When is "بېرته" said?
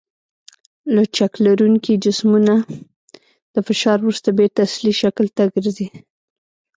4.39-4.59